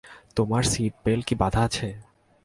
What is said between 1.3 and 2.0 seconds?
বাঁধা আছে?